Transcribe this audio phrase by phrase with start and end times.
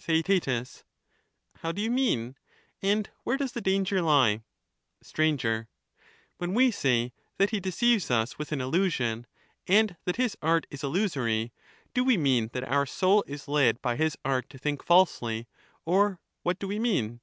[0.00, 0.46] Theaet,
[1.58, 2.38] How do you mean?
[2.80, 4.42] And where does the danger lie?
[5.02, 5.20] Str,
[6.38, 9.26] When we say that he deceives us with an illusion,
[9.66, 11.52] and that his art is illusory,
[11.92, 15.46] do we mean that our soul is led by his art to think falsely,
[15.84, 17.20] or what do we mean